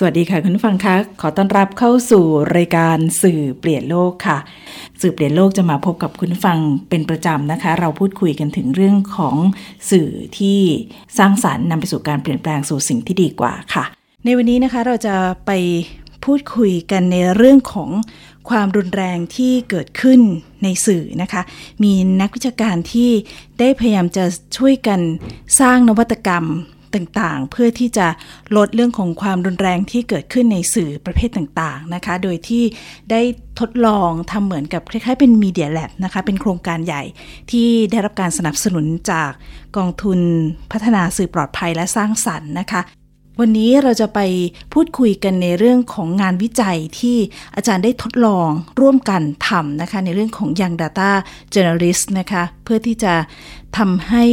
[0.00, 2.24] สวัสดีค่ะคุณฟังคะขอต้อนรับเข้าสู่
[2.56, 4.38] รายการสื่อเปลี่ยนโลกค่ะ
[5.00, 6.58] สื่อเปลี่ยนโลกจะมาพบกับคุณฟัง
[6.90, 9.36] เป็นประจำนะคะ เราพูดคุยกันถึงเรื่องของ
[9.90, 10.60] สื่อที่
[11.18, 13.84] สร้างสารรค์นำไปสู่การเปลี่ยนแปลงสู่สิ่งที่ดีกว่าค่ะ
[14.24, 15.16] ในวันนี้นะคะเราจะ
[15.46, 15.50] ไป
[16.24, 17.90] พูดคุยกันในเรื่องของ
[18.48, 20.20] ความรุนแรงที่เกิดขึ้น
[20.62, 21.42] ในสื่อนะคะ
[21.82, 23.10] มีนักวิชาการที่
[23.60, 24.24] ได้พยายามจะ
[24.56, 25.00] ช่วยกัน
[25.60, 26.46] สร้างนวัตกรรม
[26.94, 28.06] ต่างๆ เพื่อที่จะ
[28.56, 32.64] ลดเรื่องของความรุนแรงที่เกิดขึ้นในสื่อประเภทต่างๆนะคะ โดยที่
[33.10, 33.20] ได้
[33.60, 37.02] ทดลองทำเหมือนกับคล้ายๆเป็นมีเดียแลบนะคะ เป็นโครงการใหญ่
[37.50, 39.30] ที่ได้รับการสนับสนุนจาก
[39.76, 40.18] กองทุน
[40.72, 42.82] พัฒนาสื่อปลอดภัยและสร้างสรรค์นะคะ
[43.42, 44.20] วันนี้เราจะไป
[44.74, 47.16] พูดคุยกันในเรื่องของงานวิจัยที่
[47.56, 48.48] อาจารย์ได้ทดลอง
[48.80, 51.10] ร่วมกันทำนะคะ ในเรื่องของ Young Data
[51.54, 53.14] Journalist นะคะ เพื่อที่จะ
[53.78, 54.24] ทำให้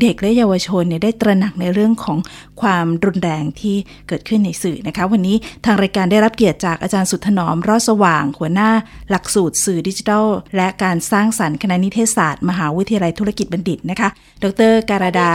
[0.00, 2.18] เด็กและเยาวชนเนี่ยได้ตระหนักในเรื่องของ
[2.60, 3.76] ความรุนแรงที่
[4.08, 8.70] เกิดขึ้นในสื่อนะคะ วันนี้ทางรายการได้รับเกียรติจากอาจารย์สุดถนอมรอดสว่าง หัวหน้า
[9.10, 14.08] หลักสูตรสื่อดิจิทัล และการสร้างสรรค์คณะนิเทศศาสตร์มหาวิทยาลัยธุรกิจบัณฑิตนะคะ
[14.42, 15.30] ดรการดา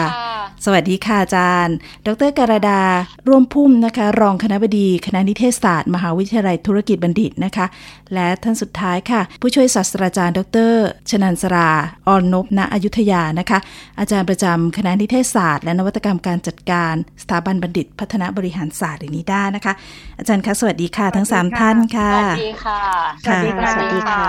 [0.66, 1.76] สวัสดีค่ะอาจารย์
[2.08, 2.82] ดรการดา
[3.28, 7.66] ร่วมพุ่มนะคะ รองคณะบดีคณะนิเทศศาสตร์ มหาวิทยาลัยธุรกิจบัณฑิตนะคะ
[8.14, 10.74] และท่านสุดท้ายค่ะ ผู้ช่วยศาสตราจารย์ ดร
[11.10, 11.70] ชนันสรา
[12.08, 13.60] ออนนบณอยุธยานะคะ
[14.00, 19.74] อาจารย์ประจำคณะนิเทศศาสตร์ และนวัตกรรมการจัดการสถาบันบัณฑิต พัฒนาบริหารศาสตร์หรือนิด้านะคะ
[20.18, 22.82] อาจารย์คะสวัสดีค่ะทั้ง 3 ท่านค่ะ สวัสดีค่ะ
[23.28, 23.40] ค่ะ
[23.76, 24.26] สวัสดีค่ะ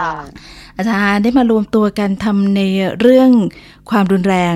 [0.76, 2.60] อาจารย์ได้มารวมตัวกันทำใน
[3.00, 3.30] เรื่อง
[3.90, 4.54] ความรุนแรง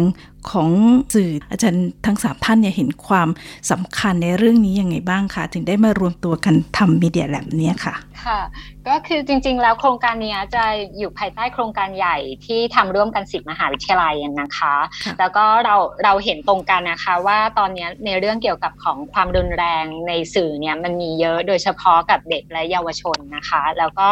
[0.50, 0.70] ของ
[1.14, 3.28] สื่ออาจารย์ทั้งสามท่านเนี่ยเห็นความ
[3.70, 8.40] สำคัญในเรื่องนี้ยังไงบ้างคะถึงได้มารวมตัวกันทำมีเดียแลบนี้ค่ะ ค่ะ
[8.88, 10.64] ก็คือจริงๆ แล้วโครงการนี้จะ
[10.98, 14.74] อยู่ภายใต้โครงการใหญ่ที่ทำร่วมกันสิบมหาวิทยาลัยนะคะ
[15.18, 24.08] แล้วก็เราเราเห็นตรงกันนะคะ ว่าตอนนี้ในเรื่องเกี่ยวกับของความรุนแรงในสื่อเนี่ยมันมีเยอะโดยเฉพาะกับเด็กและเยาวชนนะคะ แล้วก็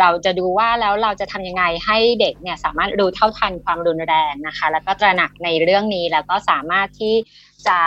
[0.00, 7.16] เราจะดูว่าแล้วเราจะทำยังไงให้เด็กเนี่ยสามารถรู้เท่าทันความรุนแรงนะคะ แล้วก็ตระหนักในเรื่องนี้ แล้วก็สามารถที่
[7.68, 7.80] จะ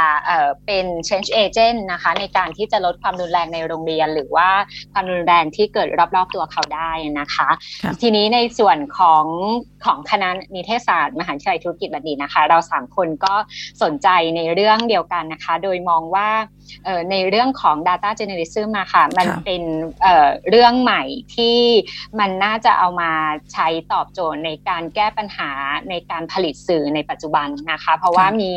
[0.66, 4.50] เป็น change agent นะคะ ในการที่จะลดความรุนแรงในโรงเรียน หรือว่า
[4.94, 7.50] ความรุนแรงที่เกิดรอบๆตัวเขาได้นะคะ
[8.02, 9.26] ทีนี้ในส่วนของ
[9.86, 13.34] ของคณะนิเทศศาสตร์ มหาวิทยาลัยธุรกิจบัณฑิตนะคะ เราสามคนก็
[13.84, 16.30] สนใจในเรื่องเดียวกันนะคะ โดยมองว่า
[17.12, 19.64] ในเรื่องของ data journalism มาค่ะ มันเป็น
[20.50, 21.04] เรื่องใหม่
[21.36, 21.58] ที่
[22.20, 23.12] มันน่าจะเอามา
[23.54, 25.50] ใช้ตอบโจทย์ในการแก้ปัญหา
[25.90, 28.52] ในการผลิตสื่อในปัจจุบันนะคะ เพราะว่ามี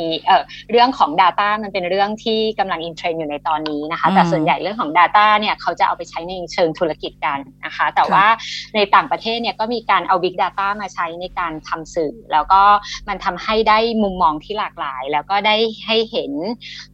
[0.71, 8.27] เรื่องของ Data มันเป็นเรื่องที่กำลังอินเทรนอยู่ในตอนนี้นะคะ แต่ส่วนใหญ่เรื่องของ Data เนี่ยเขาจะเอาไปใช้ในเชิงธุรกิจกันนะคะ แต่ว่า
[8.75, 12.63] ในต่างประเทศเนี่ยก็มีการเอา Big Data มาใช้ในการทำสื่อ แล้วก็
[13.09, 16.33] มันทำให้ได้มุมมองที่หลากหลาย แล้วก็ได้ให้เห็น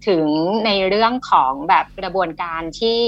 [0.07, 0.25] ถึง
[0.67, 2.99] ในเรื่องของแบบกระบวนการที่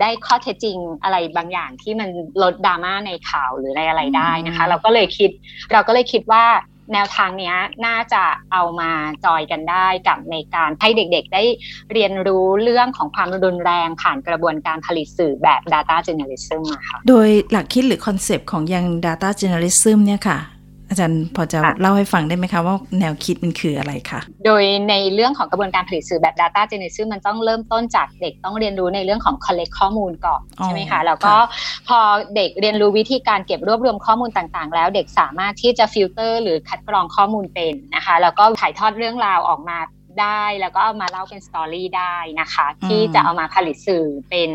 [0.00, 2.08] ได้ข้อเท็จจริงอะไรบางอย่างที่มัน
[2.42, 5.30] ลดดราม่าในข่าวหรืออะไรอะไรได้นะคะ เราก็เลยคิด
[5.72, 6.44] เราก็เลยคิดว่า
[6.94, 7.54] แนวทางนี้
[7.86, 8.90] น่าจะเอามา
[9.24, 11.42] จอยกันได้กับในการให้เด็กๆ ได้
[11.92, 20.38] เรียนรู้เรื่องของความรุนแรงผ่านกระบวนการผลิตสื่อแบบ Data Journalism อะค่ะ โดยหลักคิดหรือคอนเซปต์ของอย่าง Data Journalism เนี่ยค่ะ
[20.88, 31.34] อาจารย์พอจะเล่าให้ฟังได้ไหมคะว่าแนวคิดมันคืออะไรคะ โดยในเรื่องของกระบวนการผลิตสื่อแบบ Data Journalism มันต้องเริ่มต้นจากเด็กต้องเรียนรู้ในเรื่องของ collect ข้อมูลก่อนใช่ไหมคะแล้วก็
[31.88, 31.98] พอ
[32.36, 39.78] เด็กเรียนรู้วิธีการเก็บรวบรวมข้อมูลต่างๆ แล้วเด็กสามารถที่จะฟิลเตอร์หรือคัดกรองข้อมูลเป็นนะคะแล้วก็ถ่ายทอดเรื่องราวออกมา
[40.22, 44.50] ได้ แล้วก็เอามาเล่าเป็น story ได้นะคะ ที่จะเอามาผลิตสื่อเป็น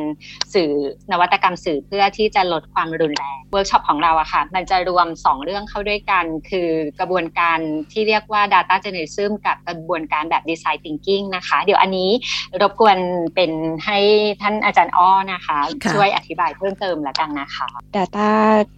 [0.54, 0.72] สื่อ
[1.12, 6.70] นวัตกรรมสื่อเพื่อที่จะลดความรุนแรงเวิร์กช็อปของเราอะค่ะ มันจะรวม 2 เรื่องเข้าด้วยกัน คือ
[7.00, 7.60] กระบวนการ
[7.92, 12.10] ที่เรียกว่า Data Journalism กับกระบวนการแบบ Design Thinking นะคะ เดี๋ยวอันนี้
[12.62, 12.98] รบกวน
[13.36, 13.52] เป็น
[13.86, 14.00] ให้
[14.42, 15.58] ท่านอาจารย์อ้อนะคะ
[15.94, 18.30] ช่วยอธิบายเพิ่มเติมแล้วกันนะคะ Data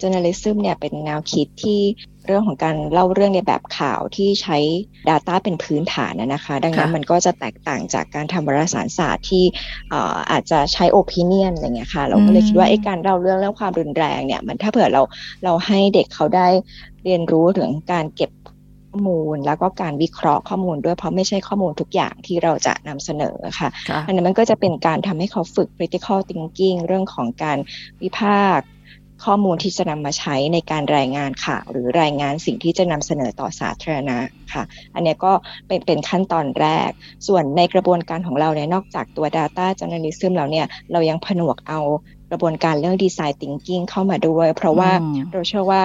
[0.02, 1.82] Journalism เนี่ยเป็นแนวคิดที่
[2.26, 4.58] เรื่องของการเล่าเรื่องในแบบข่าวที่ใช้
[5.10, 9.44] Data เป็นพื้นฐานนะคะ ดังนั้นมันก็จะแตกต่างจากการทำวารสารศาสตร์ที่
[10.32, 15.02] อาจจะใช้ opinion อะไรเงี้ยค่ะ เราก็เลยคิดว่าไอ้การเล่าเรื่องเรื่องความรุนแรงเนี่ยมันถ้าเผื่อเรา
[15.44, 16.48] เราให้เด็กเขาได้
[17.04, 18.32] เรียนรู้ถึงการเก็บ
[18.90, 23.70] ข้อมูลแล้วก็การวิเคราะห์ข้อมูลด้วยเพราะไม่ใช่ข้อมูลทุกอย่างที่เราจะนำเสนอค่ะ
[24.08, 27.58] อันนั้นมันก็จะเป็นการทำให้เขาฝึก critical thinking เรื่องของการ
[28.02, 28.68] วิพากษ์
[29.26, 34.18] ข้อมูลที่จะนำมาใช้ในการรายงานข่าวหรือรายงานสิ่งที่จะนำเสนอต่อสาธารณะ
[34.54, 34.64] ค่ะ
[34.96, 35.32] อันนี้ก็
[35.68, 36.90] เป็นเป็นขั้นตอนแรก
[37.28, 41.80] ส่วนในกระบวนการของเราเนี่ยนอกจากตัว Data Journalism แล้วเนี่ยเรายังผนวกเอา
[42.30, 44.92] กระบวนการเรื่อง Design Thinking เข้ามาด้วย เพราะว่า
[45.32, 45.84] เราเชื่อว่า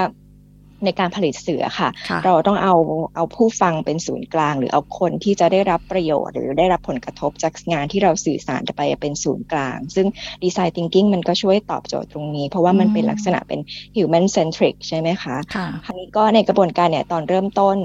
[0.85, 1.89] ในการผลิตเสือค่ะ
[2.25, 2.75] เราต้องเอา
[3.17, 10.07] เอาผู้ฟังเป็นศูนย์กลาง หรือเอาคนที่จะได้รับประโยชน์ หรือได้รับผลกระทบจากงานที่เราสื่อสารไปเป็นศูนย์กลาง ซึ่ง
[10.45, 13.61] ดีไซน์ thinking มันก็ช่วยตอบโจทย์ตรงนี้ เพราะว่ามันเป็นลักษณะเป็น
[13.97, 15.37] human centric ใช่ไหมคะ
[15.85, 17.77] คราวนี้ก็ในกระบวนการเนี่ยตอนเริ่มต้น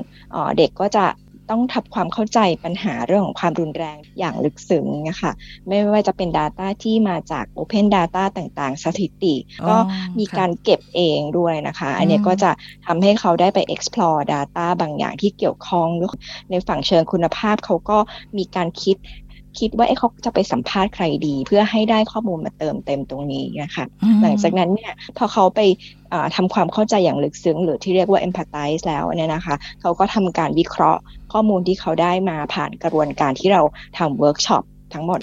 [0.57, 1.05] เด็กก็จะ
[1.53, 5.31] ต้องทำความเข้าใจปัญหาเรื่องของความรุนแรงอย่างลึกซึ้งนะคะ
[5.67, 9.35] ไม่ว่าจะเป็น Data ที่มาจาก Open Data ต่างๆ สถิติ
[9.67, 9.77] ก็
[10.19, 12.51] มีการเก็บเองด้วยนะคะ อันนี้ก็จะ
[12.85, 15.87] ทำให้เขาได้ไป explore data บางอย่างที่เกี่ยวข้อง
[16.49, 17.97] ในฝั่งเชิงคุณภาพเขาก็
[18.37, 18.97] มีการคิด
[19.61, 23.85] คิดว่าเขาจะไปสัมภาษณ์ใครดี เพื่อให้ได้ข้อมูลมาเติมเต็มตรงนี้นะคะ
[24.21, 25.59] หลังจากนั้นเนี่ยพอเขาไป
[26.35, 31.01] ทำความเข้าใจอย่างลึกซึ้ง หรือที่เรียกว่า empathize แล้วเนี่ยนะคะ เขาก็ทำการวิเคราะห์
[31.33, 33.61] ข้อมูลที่เขาได้มาผ่านกระบวนการที่เรา
[33.97, 34.63] ทำเวิร์กช็อป
[34.93, 35.19] ทั้งหมด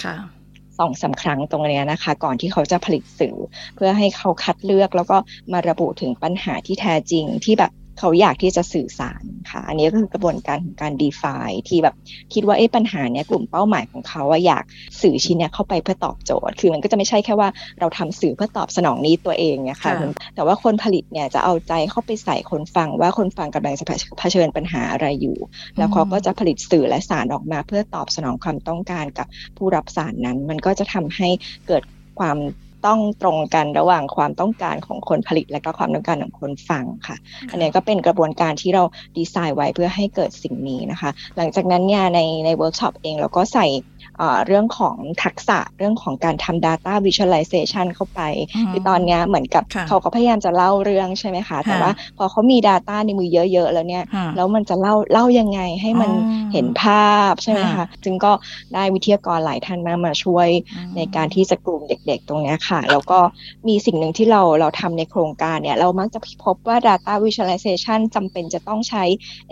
[0.79, 3.35] สองสาครั้งตรงนี้นะคะ ก่อนที่เขาจะผลิตสื่อ
[3.75, 5.17] เพื่อให้เขาคัดเลือกแล้วก็
[5.51, 11.95] มาระบุถึงปัญหาที่แท้จริงที่แบบ เขาอยากที่จะสื่อสารค่ะ อันนี้ก็คือกระบวนการของการ define ที่แบบ
[12.33, 14.63] คิดว่าเอ๊ะปัญหาเนี้ยกลุ่มเป้าหมายของเขาว่าอยาก
[15.01, 17.49] สื่อชิ้นเนี้ยเข้าไปเพื่อตอบโจทย์ คือมันก็จะไม่ใช่แค่ว่า
[17.79, 19.93] เราทำสื่อเพื่อตอบสนองนี้ตัวเองเนี่ยค่ะ
[20.35, 23.85] แต่ว่าคนผลิตเนี่ยจะเอาใจเข้าไปใส่คนฟังว่าคนฟังกำลังจะ
[24.19, 25.37] เผชิญปัญหาอะไรอยู่
[25.77, 29.27] แล้วเขาก็จะผลิตสื่อและสารออกมา เพื่อตอบสนองความต้องการกับ
[29.57, 31.29] ผู้รับสารนั้น มันก็จะทำให้
[31.67, 31.83] เกิด
[32.19, 32.37] ความ
[32.85, 37.17] ต้องตรงกันระหว่างความต้องการของคนผลิต และก็ความต้องการของคนฟังค่ะ
[37.49, 38.83] อันนี้ก็เป็นกระบวนการที่เรา
[39.17, 43.65] ดีไซน์ไว้เพื่อให้เกิดสิ่งนี้นะคะ หลังจากนั้นเนี่ยในในเวิร์กช็อปเองเราก็ใส่
[44.45, 48.21] เรื่องของทักษะเรื่องของการทำ Data Visualization เข้าไป
[48.71, 54.03] คือตอนนี้เหมือนกับเขาก็พยายามจะเล่าเรื่องใช่ไหมคะ แต่ว่าพอเขามี Data ในมือเยอะ ๆ แล้วเนี่ย
[54.35, 56.11] แล้วมันจะเล่าเล่ายังไงให้มัน
[56.53, 58.31] เห็นภาพใช่ไหมคะจึงก็
[58.73, 60.47] ได้วิทยากรหลายท่านมามาช่วย
[60.95, 63.19] ในการที่จะกลุ่มเด็ก ๆ ตรงนี้ค่ะ แล้วก็
[63.67, 69.03] มีสิ่งหนึ่งที่เราเราทำในโครงการเนี่ย เรามักจะพบว่า Data Visualization จำเป็นจะต้องใช้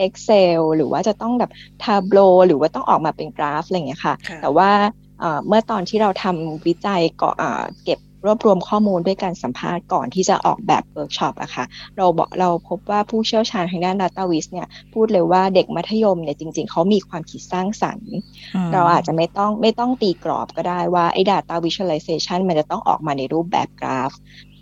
[0.06, 1.52] Excel หรือว่าจะต้องแบบ
[1.84, 4.72] Tableau หรือว่าต้องออกมาเป็นกราฟอะไรอย่างเงี้ยค่ะแต่ว่า
[5.48, 7.30] เมื่อตอนที่เราทำวิจัยก็
[7.84, 11.66] เก็บรวบรวมข้อมูลด้วยการสัมภาษณ์ก่อนที่จะออกแบบเวิร์กช็อปอะค่ะ
[11.98, 18.14] เราบอกเราพบว่าผู้เชี่ยวชาญทางด้าน Data Viz เนี่ยพูดเลยว่าเด็กมัธยมเนี่ยจริง ๆ เขามีความคิดสร้างสรรค์
[18.74, 24.12] เราอาจจะไม่ต้องไม่ต้องตีกรอบก็ได้ว่าไอ้ Data Visualization มันจะต้องออกมาในรูปแบบกราฟ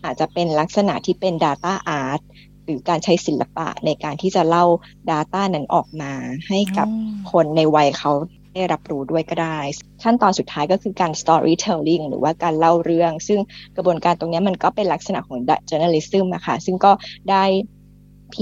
[0.04, 2.22] อาจจะเป็นลักษณะที่เป็น Data Art
[2.66, 4.66] หรือการใช้ศิลปะในการที่จะเล่า
[5.12, 6.14] Data นั้นออกมา
[6.50, 6.88] ให้กับ
[7.32, 8.12] คนในวัยเขา
[8.58, 9.60] ได้รับรู้ด้วยก็ได้
[10.04, 13.40] ขั้นตอนสุดท้ายก็คือการ storytelling หรือว่าการเล่าเรื่อง ซึ่ง
[13.76, 15.40] กระบวนการตรงนี้มันก็เป็นลักษณะของ
[15.70, 16.92] journalism นะคะซึ่งก็
[17.32, 17.44] ได้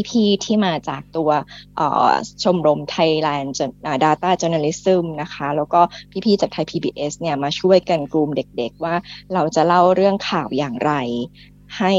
[0.09, 1.29] พี่ๆที่มาจากตัว
[2.43, 3.49] ชมรม Thailand
[4.03, 5.81] Data Journalism นะคะ แล้วก็
[6.25, 8.95] พี่ๆจากไทย PBS เนี่ยมาช่วยกันกลุ่มเด็กๆ ว่า
[9.33, 10.93] เราจะเล่าเรื่องข่าวอย่างไร
[11.77, 11.93] ให้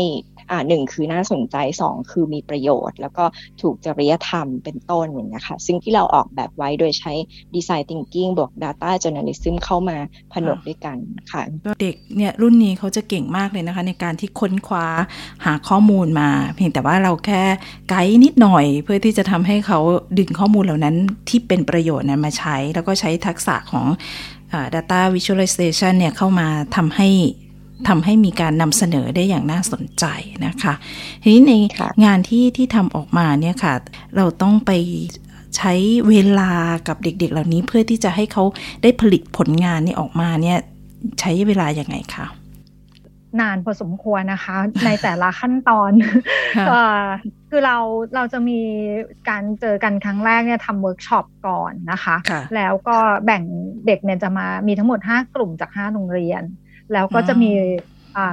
[0.51, 3.25] อ่าหนึ่งคือน่าสนใจสองคือมีประโยชน์ แล้วก็
[3.63, 7.13] ถูกจริยธรรมเป็นต้นอย่างนี้ยค่ะซึ่งที่เราออกแบบไว้โดยใช้
[7.55, 9.97] ดีไซน์ทิงกิ้งบวก Data Journalism เข้ามา
[10.33, 10.97] ผนวกด้วยกัน
[11.33, 11.43] ค่ะ
[11.81, 14.87] เด็กเนี่ยรุ่นนี้เขาจะเก่งมากเลยนะคะ ในการที่ค้นคว้า
[15.45, 17.43] หาข้อมูลมา เพียงแต่ว่าเราแค่
[17.89, 19.79] ไกด์นิดหน่อย เพื่อที่จะทำให้เขา
[20.19, 20.97] ดึงข้อมูลเหล่านั้น
[21.29, 23.87] ที่เป็นประโยชน์นั้นมาใช้ แล้วก็ใช้ทักษะของ
[24.75, 27.09] data visualization เนี่ยเข้ามาทำให้
[27.89, 30.05] ทำให้มีการนำเสนอได้อย่างน่าสนใจ
[30.47, 30.75] นะคะ
[31.23, 31.53] ทีนี้ใน
[32.05, 33.75] งานที่ที่ทำออกมาเนี่ยค่ะ
[34.17, 34.71] เราต้องไป
[35.57, 35.73] ใช้
[36.09, 36.53] เวลา
[36.89, 38.45] กับเด็ก ๆ เหล่านี้เพื่อที่จะให้เขา
[38.83, 40.59] ได้ผลิตผลงานนี้ออกมาเนี่ย
[41.21, 42.27] ใช้เวลาอย่างไงคะ
[43.41, 45.91] นานพอสมควรนะคะ ในแต่ละขั้นตอน
[47.51, 47.77] คือเรา
[48.15, 48.61] เราจะมี
[49.29, 52.17] การเจอกันครั้งแรกเนี่ยทำเวิร์กช็อปก่อนนะคะ
[52.57, 53.43] แล้วก็แบ่ง
[53.87, 56.43] เด็กเนี่ยจะมามีทั้งหมด 5 กลุ่มจาก 5 โรงเรียน
[56.93, 57.51] แล้วก็จะมี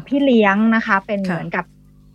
[0.07, 1.65] พี่เลี้ยงนะคะ เป็นเหมือนกับ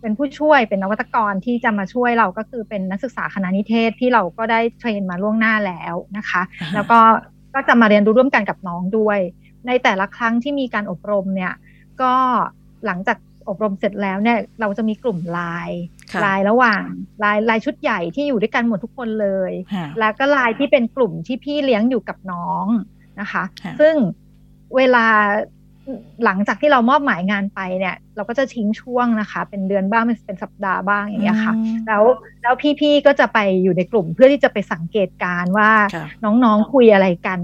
[0.01, 6.41] เป็นผู้ช่วยเป็นนวัตกรที่จะมาช่วยเราก็คือเป็นนักศึกษาคณะนิเทศที่เราก็ได้ train มาล่วงหน้าแล้วนะคะ
[6.75, 6.99] แล้วก็
[7.53, 9.19] ก็จะมาเรียนรู้ร่วมกันกับน้องด้วย
[9.67, 11.53] ในแต่ละครั้งที่มีการอบรมเนี่ย
[12.01, 12.13] ก็
[12.85, 13.17] หลังจาก
[13.49, 15.81] อบรมเสร็จแล้วเนี่ย เราจะมีกลุ่มไลน์
[16.21, 16.83] ไลน์ระหว่าง
[17.19, 19.51] ไลน์ไลน์ชุดใหญ่ที่อยู่ด้วยกันหมดทุกคนเลย
[19.99, 22.65] แล้วก็ไลน์ที่เป็นกลุ่มที่พี่เลี้ยงอยู่กับน้อง
[23.19, 23.43] นะคะ
[23.79, 23.95] ซึ่ง
[24.75, 25.05] เวลา
[26.25, 31.53] หลังจากที่เรามอบหมายงานไปเนี่ย เราก็จะทิ้งช่วงนะคะ เป็นเดือนบ้างเป็นสัปดาห์บ้างอย่างเงี้ยค่ะ
[31.87, 32.03] แล้ว
[32.41, 35.71] แล้วพี่ๆก็จะไปอยู่ในกลุ่มเพื่อที่จะไปสังเกตการว่า
[36.23, 37.39] น้องๆคุยอะไรกัน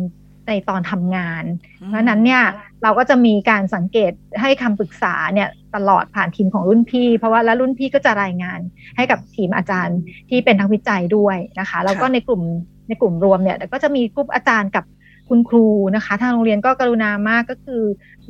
[0.48, 1.44] ในตอนทำงาน
[1.86, 2.44] เพราะนั้นเนี่ย
[2.84, 4.12] เราก็จะมีการสังเกต
[4.42, 8.60] ให้คำปรึกษาเนี่ยตลอดผ่านทีมของรุ่นพี่ เพราะว่าแล้วรุ่นพี่ก็จะรายงาน
[8.98, 10.00] ให้กับทีมอาจารย์
[10.30, 12.42] ที่เป็นนักวิจัยด้วยนะคะ แล้วก็ในกลุ่ม
[12.88, 14.84] ในกลุ่มรวมเนี่ยก็จะมีกลุ่มอาจารย์กับ
[15.30, 15.66] คุณครู
[15.96, 17.82] นะคะ ทางโรงเรียนก็กรุณามากก็คือ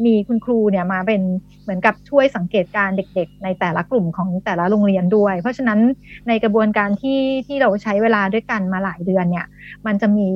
[0.05, 1.21] มีคุณครูเนี่ยมาเป็น
[1.63, 5.79] เหมือนกับช่วยสังเกตการเด็กๆ ในแต่ละกลุ่มของแต่ละโรงเรียนด้วย เพราะฉะนั้น
[6.27, 9.47] ในกระบวนการที่ที่เราใช้เวลาด้วยกันมาหลายเดือนเนี่ย
[9.87, 10.29] มันจะมี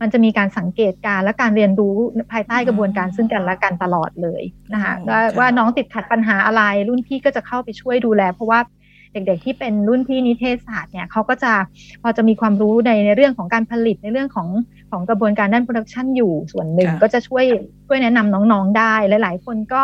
[0.00, 1.96] มันจะมีการสังเกตการและการเรียนรู้
[2.32, 4.42] ภายใต้กระบวนการซึ่งกันและกันตลอดเลย
[4.74, 8.60] นะคะว่าว่าน้องติดขัดปัญหาอะไรรุ่นพี่ก็จะเข้าไปช่วยดูแล เพราะว่า
[9.12, 11.52] เด็กๆที่เป็นรุ่นพี่นิเทศศาสตร์เนี่ยเขาก็จะ
[12.02, 14.48] พอจะมีความรู้ในในเรื่องของการผลิตในเรื่องของ
[14.90, 17.44] ของกระบวนการด้านโปรดักชันอยู่ส่วนหนึ่งก็จะช่วย
[17.86, 19.82] ช่วยแนะนำน้องๆได้หลายๆ คนก็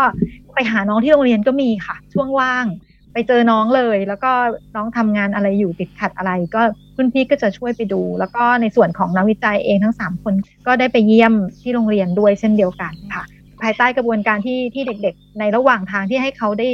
[0.55, 2.67] ไปหาน้องที่โรงเรียนก็มีค่ะ ช่วงว่าง
[3.13, 4.33] ไปเจอน้องเลย แล้วก็
[4.77, 6.63] น้องทำงานอะไรอยู่ติดขัดอะไร ก็
[6.97, 10.35] รุ่นพี่ก็จะช่วยไปดู แล้วก็ในส่วนของนักวิจัยเองทั้งสามคน
[10.67, 13.25] ก็ได้ไปเยี่ยมที่โรงเรียนด้วยเช่นเดียวกันค่ะ
[13.63, 16.69] ภายใต้กระบวนการที่ที่เด็กๆ ในระหว่างทางที่ให้เขาได้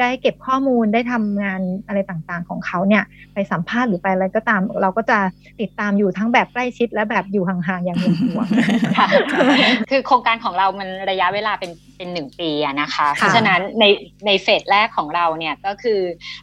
[0.00, 5.18] ได้เก็บข้อมูลได้ทำงานอะไรต่างๆของเขาเนี่ย ไปสัมภาษณ์หรือไปอะไรก็ตาม เราก็จะ
[5.60, 9.06] ติดตามอยู่ทั้งแบบใกล้ชิดและแบบอยู่ห่างๆอย่างห่วงๆค่ะ
[9.90, 12.50] คือโครงการของเรามันระยะเวลาเป็นเป็นหนึ่งปี
[12.80, 13.84] นะคะ เพราะฉะนั้นใน
[14.26, 16.00] ใน phase แรกของเราเนี่ยก็คือ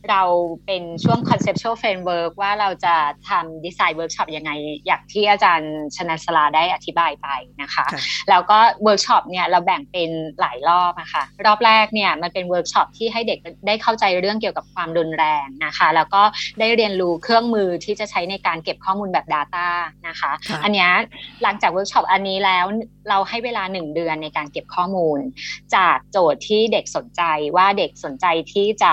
[0.09, 0.21] เรา
[0.65, 2.95] เป็นช่วง conceptual framework ว่าเราจะ
[3.29, 4.51] ทำดีไซน์เวิร์กช็อปยังไง
[4.85, 7.27] อย่างที่อาจารย์ชนะสลาได้อธิบายไป
[7.61, 7.85] นะคะ
[8.29, 16.21] แล้วก็เวิร์กช็อปเนี่ยเราแบ่งเป็นหลายรอบนะคะรอบแรกเนี่ยมันเป็นเวิร์กช็อปที่ให้เด็กได้เข้าใจเรื่องเกี่ยวกับความรุนแรงนะคะ แล้วก็
[16.59, 19.67] ได้เรียนรู้เครื่องมือที่จะใช้ในการเก็บข้อมูลแบบ Data
[20.07, 20.31] นะคะ
[20.63, 20.87] อันนี้
[21.43, 22.65] หลังจากเวิร์กช็อปอันนี้แล้ว
[23.09, 25.19] เราให้เวลาหนึ่งเดือนในการเก็บข้อมูล
[25.75, 27.21] จากโจทย์ที่เด็กสนใจ
[27.55, 28.91] ว่าเด็กสนใจที่จะ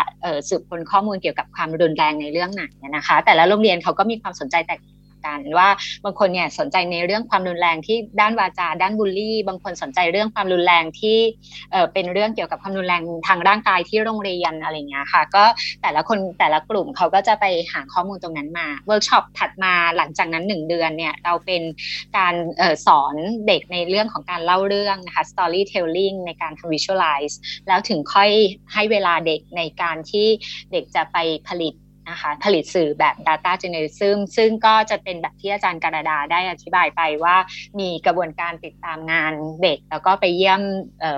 [0.49, 2.65] สืบค้นข้อมูลเกี่ยวกับความรุนแรงในเรื่องไหน
[2.97, 4.81] นะคะ แต่ละโรงเรียนเขาก็มีความสนใจแตกต่าง
[5.27, 5.69] กันว่า
[6.05, 11.19] บางคนเนี่ยสนใจในเรื่องความรุนแรงที่ด้านวาจาด้านบูลลี่ บางคนสนใจเรื่องความรุนแรงที่
[11.73, 15.45] เออเป็นเรื่องเกี่ยวกับความรุนแรงทางร่างกายที่โรงเรียนอะไรเงี้ยค่ะ ก็
[15.83, 21.63] แต่ละคนแต่ละกลุ่มเขาก็จะไปหาข้อมูลตรงนั้นมาเวิร์กช็อปถัดมาหลังจากนั้นหนึ่งเดือนเนี่ยเราเป็น
[22.17, 23.15] การเออสอน
[23.47, 27.35] เด็กในเรื่องของการเล่าเรื่องนะคะ storytelling ในการทำ visualize
[27.69, 28.31] แล้วถึงค่อย
[28.73, 30.27] ให้เวลาเด็กในการที่
[30.73, 31.17] เด็กจะไป
[31.49, 31.75] ผลิต
[32.11, 37.37] นะคะ ผลิตสื่อแบบ Data Journalism ซึ่งก็จะเป็นแบบที่อาจารย์การดาได้อธิบายไปว่า
[37.81, 40.61] มีกระบวนการติดตามงานเด็ก แล้วก็ไปเยี่ยม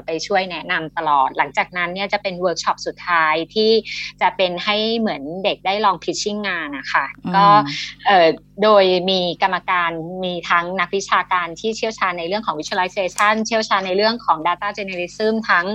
[0.06, 3.70] ไปช่วยแนะนำตลอด หลังจากนั้นเนี่ยจะเป็นเวิร์กช็อปสุดท้ายที่
[4.22, 7.04] จะเป็นให้เหมือนเด็กได้ลอง pitching งานนะคะ
[7.36, 7.46] ก็
[8.62, 9.90] โดยมีกรรมการ
[10.24, 15.66] มีทั้งนักวิชาการที่เชี่ยวชาญในเรื่องของ visualization เชี่ยวชาญในเรื่องของ data journalism ทั้ง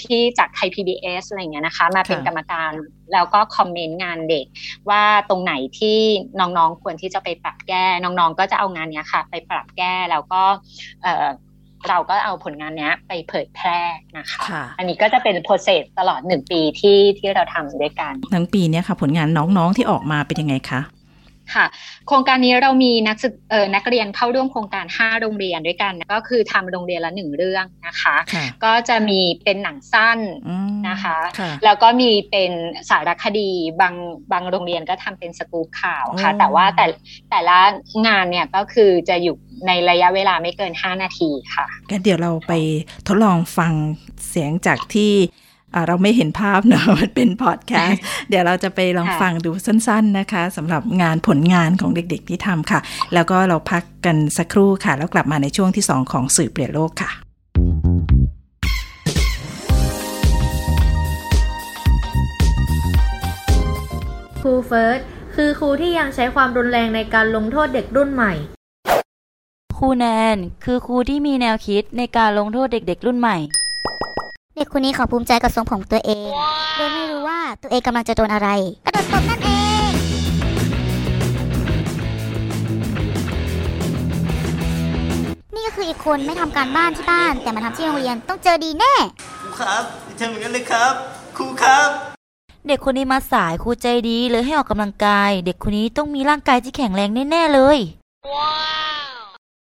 [0.00, 2.72] พี่จากไทย PBS อะไรเงี้ยนะคะ มาเป็นกรรมการ
[3.12, 4.39] แล้วก็ comment งานเด็ก
[4.90, 5.98] ว่าตรงไหนที่
[6.40, 10.42] น้องๆควรที่จะไปปรับแก้ น้องๆก็จะเอางานนี้ค่ะ ไปปรับแก้แล้วก็
[11.88, 13.80] เราก็เอาผลงานนี้ไปเผยแพร่
[14.18, 14.42] นะคะ
[14.78, 20.80] อันนี้ก็จะเป็นโปรเซสตลอดหนึ่งปีที่ที่เราทำด้วยกัน ทั้งปีนี้ค่ะ ผลงานน้องๆที่ออกมาเป็นยังไงคะ
[21.54, 21.66] ค่ะ
[22.06, 28.16] โครงการนี้เรามีนักศึกเอ่อนักเรียนเข้าร่วมโครงการ 5 โรงเรียนด้วยกันก็คือทำโรงเรียนละหนึ่งเรื่องนะคะ
[28.64, 30.18] ก็จะมีเป็นหนังสั้น
[30.88, 31.18] นะคะ
[31.64, 32.52] แล้วก็มีเป็น
[32.90, 33.94] สารคดีบาง
[34.32, 36.86] บางโรงเรียนก็ทำเป็นสกู๊ปข่าวค่ะ แต่ว่าแต่
[37.30, 37.58] แต่ละ
[38.06, 42.52] งานเนี่ยก็คือจะอยู่ในระยะเวลาไม่เกิน 5 นาทีค่ะก็เดี๋ยวเราไป
[43.06, 43.72] ทดลองฟัง
[44.28, 45.12] เสียงจากที่
[45.86, 52.80] เราไม่เห็นภาพเนอะมันเป็นพอดแคสต์เดี๋ยวเราจะไปลองฟังดูสั้น ๆนะคะสำหรับงานผลงานของเด็ก ๆ ที่ทำค่ะ
[53.14, 57.10] แล้วก็เราพักกันสักครู่ค่ะ แล้วกลับมาในช่วงที่ 2 ของสื่อเปลี่ยนโลกค่ะ
[64.40, 65.00] ครูเฟิร์ส
[65.34, 68.32] คือครูที่ยังใช้ความรุนแรงในการลงโทษเด็กรุ่นใหม่
[69.78, 73.38] ครูแนน คือครูที่มีแนวคิดในการลงโทษเด็กๆรุ่นใหม่
[74.60, 76.28] เด็กคนนี้เขาภูมิใจกับทรงผมตัวเอง
[76.76, 78.48] โดยไม่รู้ว่าตัวเองกำลังจะโดนอะไร
[78.86, 79.50] กระโดดตบนั่นเอ
[79.88, 79.90] ง
[85.54, 88.94] นี่ก็คืออีกคนไม่ทำการบ้านที่บ้าน แต่มาทำที่โรงเรียนต้องเจอดีแน่
[89.42, 89.82] ครูครับ
[90.18, 90.92] ทำเหมือนกันเลยครับ
[91.36, 91.88] ครูครับ
[92.66, 97.78] เด็กคนนี้มาสายครูใจดีเลยให้ออกกำลังกาย เด็กคนนี้ต้องมีร่างกายที่แข็งแรงแน่ๆเลย
[98.34, 98.54] ว้า
[99.08, 99.16] ว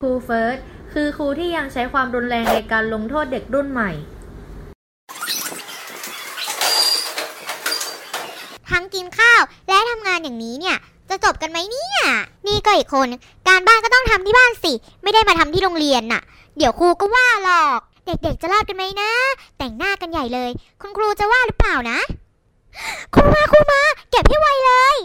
[0.00, 0.58] ครูเฟิร์ส
[0.92, 3.92] คือครูที่ยังใช้ความรุนแรงในการลงโทษเด็กรุ่นใหม่
[8.70, 10.76] ทั้งกินข้าวและทำงานอย่างนี้เนี่ย
[11.10, 12.00] จะจบกันไหมเนี่ย
[12.46, 13.08] นี่ก็อีกคน
[13.48, 14.72] การบ้านก็ต้องทำที่บ้านสิ
[15.02, 16.22] ไม่ได้มาทำที่โรงเรียนน่ะ
[16.56, 19.10] เดี๋ยวครูก็ว่าหรอก เด็กๆจะรอดกันไหมนะ
[19.58, 20.50] แต่งหน้ากันใหญ่เลย
[20.80, 21.98] คุณครูจะว่าหรือเปล่านะ
[23.14, 24.96] ครูมาครูมาเก็บให้ไวเลย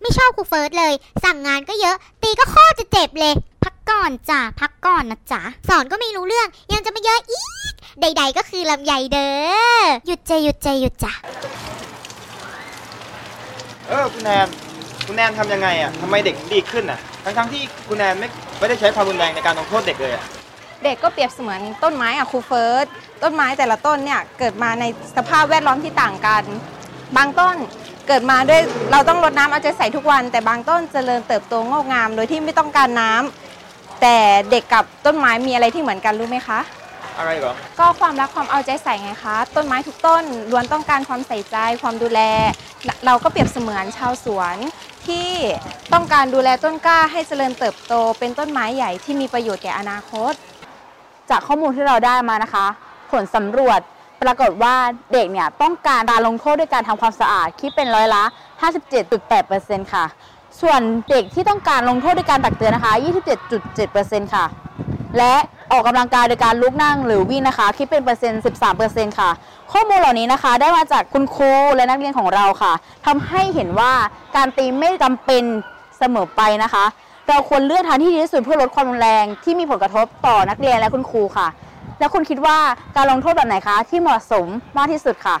[0.00, 0.92] ไม่ชอบครูเฟิร์สเลย
[1.24, 7.40] สั่งงานก็เยอะ ตีก็ข้อจะเจ็บเลย พักก่อนจ้ะพักก่อนนะจ๊ะสอนก็ไม่รู้เรื่องยังจะมาเยอะอี
[8.00, 9.28] ใด ๆ ก็คือลำไยเด้
[9.82, 11.12] อหยุดใจหยุดใจหยุดจ้ะ
[13.88, 14.46] เออคุณแนน
[15.06, 18.28] คุณแนนทำยังไงอะทำไมเด็กดีขึ้นอะทั้งๆที่คุณแนนไม่
[18.58, 20.24] ไม่ได้ใช้ความรุนแรงในการลงโทษเด็กเลยอะ
[20.84, 22.86] เด็กก็เปรียบเสมือนต้นไม้อะครูเฟิร์ส
[23.22, 24.84] ต้นไม้แต่ละต้นเนี่ยเกิดมาใน
[25.16, 26.42] สภาพแวดล้อมที่ต่างกัน
[27.16, 27.56] บางต้น
[28.08, 28.60] เกิดมาด้วย
[28.92, 34.16] เราต้องรดน้ำเอาใจใส่ทุกวัน แต่บางต้นเจริญเติบโตงอกงาม โดยที่ไม่ต้องการน้ำแต่
[34.50, 36.60] เด็กกับต้นไม้มีอะไรที่เหมือนกันรู้ไหมคะ
[37.18, 42.20] อะไรเหรอ ก็ความรักความเอาใจใส่ไงคะ ต้นไม้ทุกต้นล้วนต้องการความใส่ใจความดูแล
[43.06, 44.56] เราก็เปรียบเสมือนชาวสวน
[45.06, 45.30] ที่
[45.92, 50.32] ต้องการดูแลต้นกล้าให้เจริญเติบโต เป็นต้นไม้ใหญ่ที่มีประโยชน์แก่อนาคต
[51.30, 52.66] จากข้อมูลที่เราได้มานะคะ
[53.10, 53.80] ผลสำรวจ
[54.22, 54.74] ปรากฏว่า
[55.12, 58.24] เด็กเนี่ยต้องการการลงโทษด้วยการทำความสะอาดคิดเป็นร้อยละ
[59.08, 60.04] 57.8%ค่ะ
[60.60, 62.92] ส่วนเด็กที่ต้องการลงโทษด้วยการตักเตือนนะคะ
[63.62, 64.44] 27.7%ค่ะ
[65.18, 65.34] และ
[65.72, 68.42] ออกกำลังกายโดยการลุกนั่งหรือวิ่งนะคะ คิดเป็นเปอร์เซ็นต์
[68.80, 69.30] 13%ค่ะ
[69.72, 72.72] ข้อมูลเหล่านี้นะคะ ได้มาจากคุณครูและนักเรียนของเราค่ะ
[73.06, 73.92] ทำให้เห็นว่า
[74.36, 75.44] การตีไม่จำเป็น
[75.98, 76.84] เสมอไปนะคะ
[77.28, 81.48] เราควรเลือกทางที่ดีที่สุดเพื่อลดความรุนแรงที่มีผลกระทบต่อนักเรียนและคุณครูค่ะ
[81.98, 82.58] แล้วคุณคิดว่า
[82.96, 84.46] การลงโทษแบบไหนคะ ที่เหมาะสม
[84.78, 85.36] มากที่สุดค่ะ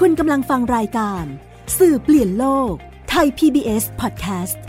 [0.00, 1.24] คุณกำลังฟังรายการ
[1.78, 2.72] สื่อเปลี่ยนโลก
[3.10, 4.67] ไทย PBS Podcast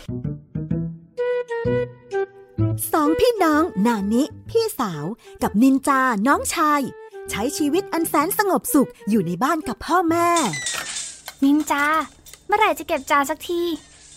[2.92, 5.04] สองพี่น้องนานิพี่สาว
[5.42, 6.80] กับนินจาน้องชาย
[7.30, 10.28] ใช้ชีวิตอันแสนสงบสุขอยู่ในบ้านกับพ่อแม่
[11.44, 11.84] นินจา
[12.46, 13.62] เมื่อไหร่จะเก็บจานสักที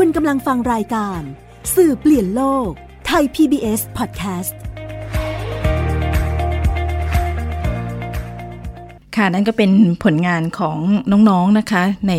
[0.00, 1.20] คุณกำลังฟังรายการ
[1.74, 2.70] สื่อเปลี่ยนโลก
[3.06, 4.54] ไทย PBS Podcast
[9.16, 9.70] ค่ะนั่นก็เป็น
[10.04, 10.78] ผลงานของ
[11.10, 12.14] น้องๆนนะคะ ใน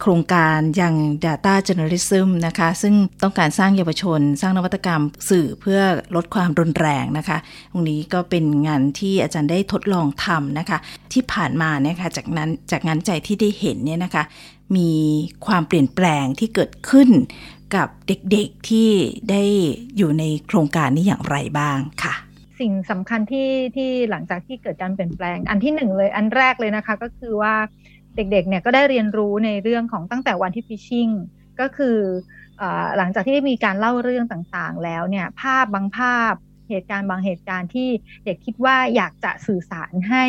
[0.00, 5.80] โครงการยัง Data Journalism นะคะ ซึ่งต้องการสร้างเยาวชน สร้างนวัตกรรมสื่อเพื่อ
[6.14, 7.38] ลดความรุนแรงนะคะ
[7.72, 10.78] ตรงนี้ก็เป็นงานที่อาจารย์ได้ทดลองทำนะคะ
[11.12, 14.24] ที่ผ่านมาเนี่ยค่ะจากนั้นจากงานวิจัยที่ได้เห็นเนี่ยนะคะ
[14.76, 14.92] มี
[15.46, 17.08] ความเปลี่ยนแปลงที่เกิดขึ้น
[17.74, 18.90] กับเด็กๆที่
[19.30, 19.42] ได้
[19.96, 22.14] อยู่ในโครงการนี้อย่างไรบ้างค่ะ
[22.60, 27.54] สิ่งสำคัญที่ที่หลังจากที่เกิดการเปลี่ยนแปลง อันที่หนึ่งเลยอันแรกเลยนะคะ ก็คือว่า
[28.16, 31.08] เด็กๆเนี่ยก็ได้เรียนรู้ในเรื่องของตั้งแต่วันที่ฟิชชิ่ง
[31.60, 31.98] ก็คือ
[32.60, 32.62] อ
[32.96, 36.34] หลังจากที่ได้มีการเล่าเรื่องต่างๆ แล้วเนี่ยภาพบางภาพ
[36.68, 37.88] เหตุการณ์บางเหตุการณ์ที่
[38.24, 40.24] เด็กคิดว่าอยากจะสื่อสารให้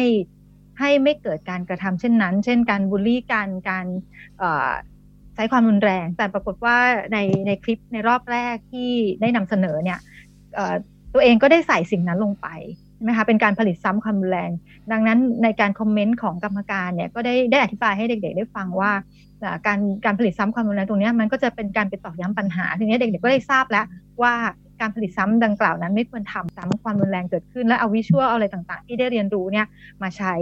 [0.79, 3.85] ให้ไม่เกิดการกระทำเช่นนั้น เช่น การบูลลี่กันการ
[5.35, 6.77] ใช้ความรุนแรง แต่ปรากฏว่า
[7.13, 9.99] ในในคลิปในรอบแรกที่ได้นำเสนอเนี่ย
[11.13, 12.47] ตัวเองก็ได้ใส่สิ่งนั้นลงไป
[12.95, 14.51] ใช่ไหมคะเป็นการผลิตซ้ำความรุนแรง
[14.91, 18.91] ดังนั้นในการคอมเมนต์ของกรรมการเนี่ยก็ได้ได้อธิบายให้เด็ก ๆ ได้ฟังว่า
[19.67, 23.85] การการผลิตซ้ำความรุนแรงตรงนี้มันก็จะเป็นการไปตอกย้ำปัญหาทีนี้เด็ก ๆ ก็ได้ทราบแล้ว
[24.21, 24.33] ว่า
[24.81, 29.65] การผลิตซ้ำดังกล่าวนั้นไม่ควรทำซ้ำความรุนแรงเกิดขึ้นและเอาวิชวลอะไรต่างๆ ที่ได้เรียนรู้เนี่ย
[30.01, 30.33] มาใช้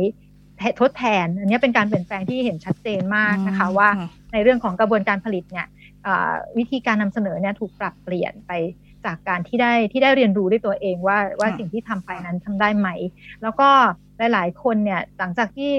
[0.81, 3.89] ทดแทน อันนี้เป็นการเปลี่ยนแปลงที่เห็นชัดเจนมากนะคะว่า
[4.33, 5.67] ในเรื่องของกระบวนการผลิตเนี่ย
[6.57, 8.51] วิธีการนำเสนอเนี่ยถูกปรับเปลี่ยนไป
[9.05, 12.89] จากการที่ได้ที่ได้เรียนรู้ด้วยตัวเองว่าว่าสิ่งที่ทำไปนั้นทำได้ไหม
[13.41, 13.69] แล้วก็
[14.33, 15.71] หลาย ๆ คนเนี่ยหลังจากที่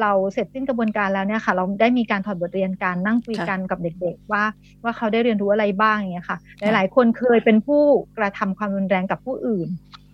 [0.00, 4.44] เราเสร็จสิ้นกระบวนการแล้วเนี่ยค่ะ เราได้มีการถอดบทเรียนการนั่งคุยกันกับเด็ก ๆ ว่า
[4.82, 7.82] ว่าเขาได้เรียนรู้อะไรบ้างอย่างเงี้ยค่ะ หลาย ๆ คนเคยเป็นผู้
[8.18, 9.68] กระทำความรุนแรงกับผู้อื่น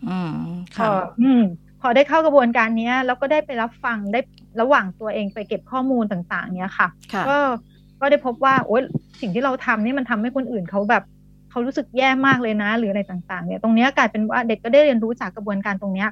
[0.09, 0.33] อืม
[0.77, 0.87] ค่ะ
[1.23, 1.43] อืม
[1.81, 4.21] พอได้เข้ากระบวนการนี้แล้วก็ได้ไปรับฟังได้
[4.61, 6.89] ระหว่างตัวเองไปเก็บข้อมูลต่าง ๆ เนี้ยค่ะ
[7.29, 7.37] ก็
[8.01, 8.83] ก็ได้พบว่าโอ๊ย
[9.21, 11.05] สิ่งที่เราทำนี่มันทำให้คนอื่นเขาแบบ
[11.51, 16.07] เขารู้สึกแย่มากเลยนะ หรืออะไรต่างๆ เนี่ยตรงนี้กลายเป็นว่าเด็กก็ได้เรียนรู้จากกระบวนการตรงนี้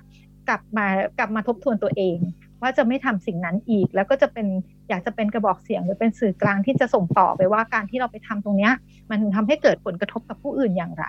[0.48, 0.87] กลับมา
[1.18, 2.18] กลับมาทบทวนตัวเอง
[2.62, 4.46] ว่าจะไม่ทำสิ่งนั้นอีก แล้วก็จะเป็น
[4.88, 8.70] อยากจะเป็นกระบอกเสียงหรือเป็นสื่อกลางที่จะส่งต่อไปว่าการที่เราไปทำตรงนี้
[9.11, 11.07] มันทำให้เกิดผลกระทบกับผู้อื่นอย่างไร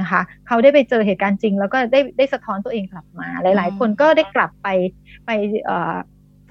[0.00, 4.68] นะคะ เขาได้ไปเจอเหตุการณ์จริง แล้วก็ได้ได้สะท้อนตัวเองกลับมา หลาย ๆ คนก็ได้กลับไป
[5.26, 5.30] ไป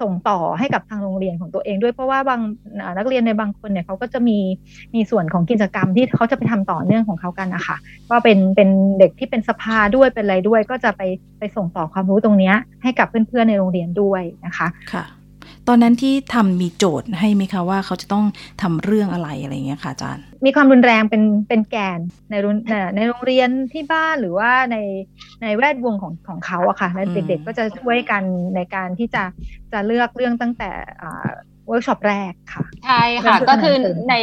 [0.00, 2.40] ส่งต่อให้กับทางโรงเรียนของตัวเองด้วยเพราะว่าบาง
[2.98, 4.38] นักเรียนในบางคนเนี่ยเขาก็จะมี
[4.94, 7.76] มีส่วนของกิจกรรมที่เขาจะไปทำต่อเนื่องของเขากันนะคะ
[8.10, 11.02] ก็เป็นเป็นเด็กที่เป็นสภาด้วยเป็นอะไรด้วย ก็จะไป
[11.38, 15.04] ไปส่งต่อความรู้ตรงนี้ให้กับเพื่อนๆในโรงเรียนด้วยนะคะค่ะ
[15.72, 18.24] ตอนนั้นที่ทำมีโจทย์ให้ไหมคะว่าเขาจะต้อง
[18.62, 21.98] ทำเรื่องอะไรอะไรเงี้ยค่ะอาจารย์ มีความรุนแรงเป็นเป็นแกน
[22.30, 22.56] ในรุ่น
[22.96, 24.76] ในโรงเรียนที่บ้านหรือว่าใน
[25.42, 28.22] ในแวดวงของของเขาอะค่ะและเด็กๆก็จะช่วยกัน
[28.56, 29.24] ในการที่จะ
[29.72, 30.70] จะเลือกเรื่องตั้งแต่
[31.68, 33.74] เวิร์กช็อปแรกค่ะ ใช่ค่ะ ก็คือ
[34.10, 34.14] ใน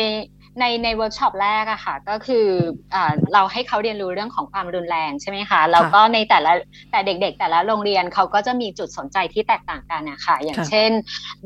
[0.60, 2.48] ในในเวิร์กช็อปแรกอะค่ะ ก็คือ
[2.96, 2.98] อ
[3.34, 6.52] เราให้เขาเรียนรู้เรื่องของความรุนแรงใช่ไหมคะแล้วก็ในแต่ละ
[6.92, 10.92] แต่เด็ก ๆ แต่ละโรงเรียนเขาก็จะมีจุดสนใจที่แตกต่างกันนะคะอย่างเช่น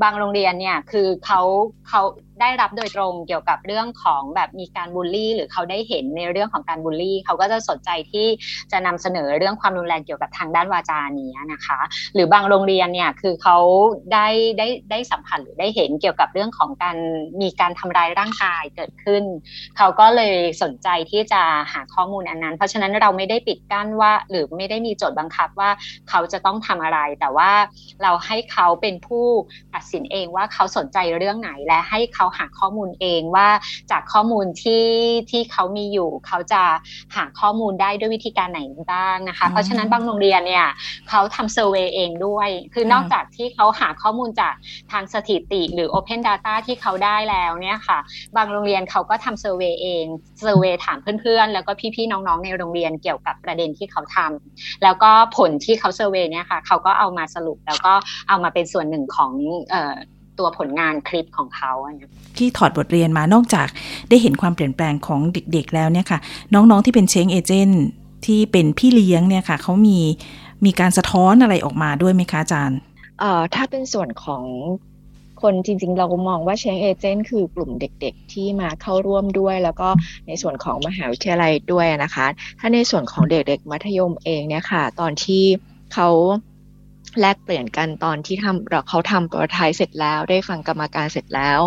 [0.02, 1.42] บางโรงเรียนเนี่ยคือเขา
[1.90, 2.02] เขา
[2.42, 8.28] ได้รับโดยตรงเกี่ยวกับเรื่องของแบบมีการบูลลี่ หรือเขาได้เห็นในเรื่องของการบูลลี่ เขาก็จะสนใจที่
[8.72, 11.80] จะนำเสนอเรื่องความรุนแรงเกี่ยวกับทางด้านวาจานี้นะคะ
[12.14, 13.58] หรือบางโรงเรียนเนี่ยคือเขา
[14.14, 14.28] ได้
[14.58, 16.98] ได้ได้สัมผัสหรือได้เห็นเกี่ยวกับเรื่องของการ
[17.42, 19.24] มีการทำร้ายร่างกายเกิดขึ้น
[19.78, 25.70] เขาก็เลยสนใจที่จะหาข้อมูลอันนั้น เพราะฉะนั้นเราไม่ได้ปิดกั้นว่าหรือไม่ได้มีโจทย์บังคับว่า
[26.10, 27.52] เขาจะต้องทำอะไร แต่ว่า
[28.04, 29.26] เราให้เขาเป็นผู้
[29.74, 33.48] ตัดสินเองว่าเขาสนใจเรื่องไหนและให้เขาหาข้อมูลเองว่า
[33.92, 34.86] จากข้อมูลที่
[35.32, 36.64] ที่เขามีอยู่ เขาจะ
[37.16, 40.68] หาข้อมูลได้ด้วยวิธีการไหนบ้างนะคะ เพราะฉะนั้นบางโรงเรียนเนี่ย
[41.10, 44.54] เขาทำเซอร์เวยเองด้วย คือนอกจากที่เขาหาข้อมูลจาก
[44.92, 48.00] ทางสถิติหรือ Open Data ที่เขาได้แล้วเนี่ยค่ะ
[48.38, 50.06] บางโรงเรียนเขาก็ทำเซอร์เวยเอง
[50.42, 57.94] เซอร์เวยถามเพื่อนๆ แล้วก็พี่ๆ น้องๆ ในโรงเรียนเกี่ยวกับประเด็นที่เขาทำแล้วก็ผลที่เขาเซอร์เวยเนี่ยค่ะ เขาก็เอามาสรุปแล้วก็
[58.30, 59.32] เอามาเป็นส่วนหนึ่งของ
[60.42, 61.74] ตัวผลงานคลิปของเขา
[62.38, 63.68] ที่ถอดบทเรียนมานอกจาก
[64.10, 66.20] ได้เห็นความเปลี่ยนแปลงของเด็กๆแล้วเนี่ยค่ะ
[66.54, 67.84] น้องๆที่เป็นเชงเอเจนต์
[68.26, 70.00] ที่เป็นพี่เลี้ยงเนี่ยค่ะเขามี
[70.66, 72.80] มีการสะท้อนอะไรออกมาด้วยไหมคะอาจารย์
[73.20, 74.44] เอ่อถ้าเป็นส่วนของ
[75.42, 79.90] คนจริงๆ เรามองว่าเชงเอเจนต์คือกลุ่มเด็กๆ ที่มาเข้าร่วมด้วย แล้วก็
[80.28, 82.26] ในส่วนของมหาวิทยาลัยด้วยนะคะ
[82.60, 85.44] ถ้าในส่วนของเด็กๆ มัธยมเองเนี่ยค่ะ ตอนที่
[85.94, 86.10] เขา
[87.20, 91.60] แลกเปลี่ยนกันตอนที่ทำเขาทำโปรไทป์เสร็จแล้ว ได้ฟังกรรมการเสร็จแล้ว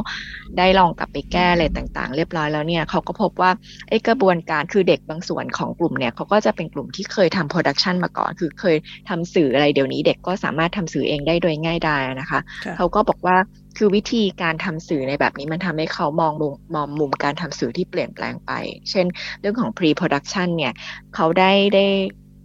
[0.59, 3.50] ได้ลองกลับไปแก้อะไรต่างๆ เรียบร้อยแล้วเนี่ยเขาก็พบว่า
[3.88, 8.76] ไอ้กระบวนการคือเด็กบางส่วนของกลุ่มเนี่ยเขาก็จะเป็นกลุ่มที่เคยทำโปรดักชันมาก่อน คือเคย
[9.09, 12.40] ทำสื่ออะไรเดี๋ยวนี้เด็กก็สามารถทำสื่อเองได้โดยง่ายดายนะคะ
[12.76, 13.37] เขาก็บอกว่า
[13.78, 18.52] คือวิธีการทำสื่อในแบบนี้มันทำให้เขามองมุมมองมุมการทำสื่อที่เปลี่ยนแปลงไป
[18.90, 19.07] เช่น
[19.40, 20.72] เรื่องของ pre-production เนี่ย
[21.14, 21.87] เขาได้ได้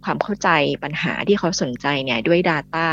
[0.04, 0.48] ความเข้าใจ
[0.84, 2.88] ปัญหาที่เขาสนใจเนี่ยด้วย Data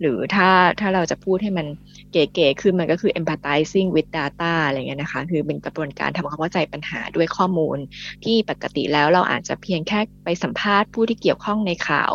[0.00, 0.48] หรือถ้า
[0.80, 1.66] ถ้าเราจะพูดให้มัน
[2.12, 7.78] เก๋ๆขึ้นมันก็คือ empathizing with data อะไรเงี้ยนะคะ คือเป็นกระบวนการทำความเข้าใจปัญหาด้วยข้อมูล
[8.24, 12.12] ที่ปกติแล้วเราอาจจะเพียงแค่ไปสัมภาษณ์ผู้ที่เกี่ยวข้องในข่าว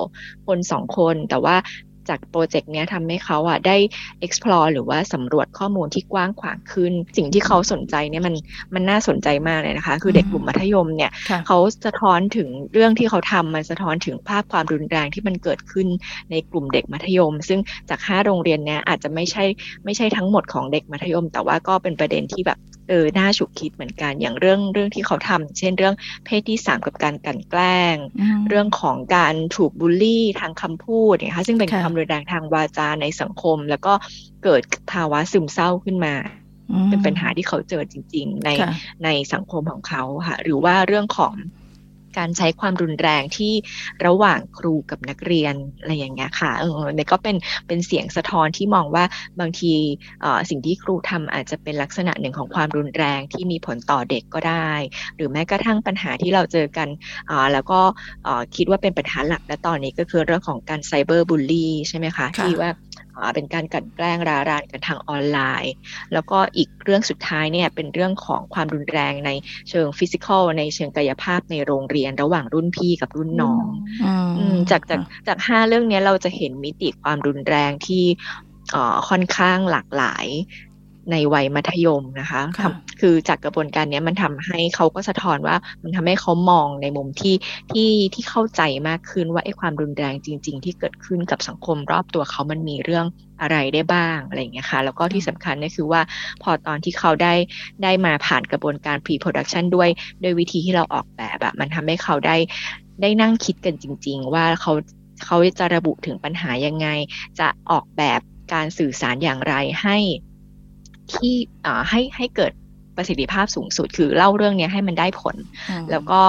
[0.48, 1.56] คนสองคน แต่ว่า
[2.10, 3.78] จากโปรเจกต์นี้ทำให้เขาอะได้
[4.26, 8.36] explore หรือว่าสำรวจข้อมูลที่กว้างขวางขึ้น สิ่งที่เขาสนใจเนี่ยมัน
[8.74, 11.12] มันน่าสนใจมากเลยนะคะ คือเด็กกลุ่มมัธยมเนี่ย
[11.48, 15.88] เขาสะท้อนถึงเรื่องที่เขาทำมันสะท้อนถึงภาพความรุนแรงที่มันเกิดขึ้น
[16.32, 19.44] ในกลุ่มเด็กมัธยม ซึ่งจากห้าโรงเรียนเนี้ยอาจจะไม่ใช่
[19.86, 25.96] ไม่ใช่ทั้งหมดของเด็กมัธยม แต่ว่าก็เป็นประเด็นที่แบบ เออน่าฉุกคิดเหมือนกันอย่างเรื่องเรื่องที่เขาทำเช่นเรื่อง
[26.26, 27.96] เพศที่สามกับการกันแกล้ง
[28.50, 33.94] เรื่องของการถูกบูลลี่ทางคำพูดนะคะซึ่งเป็นคำรุนแรงทางวาจาในสังคม แล้วก็
[34.44, 36.16] เกิดภาวะซึมเศร้าขึ้นมา
[36.90, 38.50] เป็นปัญหาที่เขาเจอจริง ๆ ใน
[39.04, 41.34] ในสังคมของเขาค่ะหรือว่าเรื่องของ
[42.18, 43.54] การใช้ความรุนแรงที่
[44.06, 47.36] ระหว่างครูกับนักเรียนอะไรอย่างเงี้ยค่ะเออเนี่ยก็เป็น
[47.68, 49.04] เป็นเสียงสะท้อนที่มองว่า
[49.40, 49.74] บางที
[50.50, 54.72] สิ่งที่ครูทำอาจจะเป็นลักษณะหนึ่งของความรุนแรงที่มีผลต่อเด็กก็ได้
[55.16, 56.88] หรือแม้กระทั่งปัญหาที่เราเจอกัน
[57.54, 57.80] แล้วก็
[58.56, 62.70] คิดว่าเป็นปัญหาหลักและตอนนี้ก็คือเรื่องของการไซเบอร์บูลลี่ใช่ไหมคะที่ว่า
[63.36, 65.74] เป็นการกัดแกล้งรารานกันทางออนไลน์
[66.14, 69.32] แล้วก็อีกเรื่องสุดท้ายเนี่ยเป็นเรื่องของความรุนแรงใน
[69.70, 73.66] เชิงฟิสิกอลในเชิงกายภาพในโรงเรียนระหว่างรุ่นพี่กับรุ่นน้อง
[74.72, 78.04] จากจากจากห้าเรื่องนี้เราจะเห็นมิติความรุนแรงที่
[79.10, 80.26] ค่อนข้างหลากหลาย
[81.12, 82.62] ในวัยมัธยมนะคะค
[83.02, 87.36] คือจากกระบวนการนี้มันทำให้เขาก็สะท้อนว่ามันทำให้เขามองในมุมที่
[87.72, 93.06] ที่ที่เข้าใจมากขึ้นว่าไอ้ความรุนแรงจริง ๆ ที่เกิดขึ้นกับสังคมรอบตัวเขามันมีเรื่อง
[93.42, 96.02] อะไรได้บ้างอะไรอย่างเงี้ยค่ะ แล้วก็ที่สำคัญก็คือว่า
[96.44, 97.34] พอตอนที่เขาได้
[97.84, 99.90] ได้มาผ่านกระบวนการ pre-production ด้วย
[100.24, 102.38] ด้วยวิธีที่เราออกแบบอะมันทำให้เขาได้
[103.02, 104.74] ได้นั่งคิดกันจริง ๆ ว่าเขา
[105.26, 106.88] เขาจะระบุถึงปัญหายังไง
[107.40, 108.20] จะออกแบบ
[108.54, 109.98] การสื่อสารอย่างไรให้
[111.14, 111.34] ที่
[111.90, 112.52] ให้ให้เกิด
[112.98, 115.36] ประสิทธิภาพสูงสุดคือเล่าเรื่องนี้ให้มันได้ผล
[115.92, 116.22] แล้วก็